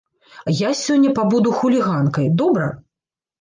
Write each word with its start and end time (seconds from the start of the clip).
Я 0.59 0.69
сёння 0.83 1.11
пабуду 1.19 1.51
хуліганкай, 1.59 2.31
добра? 2.41 2.73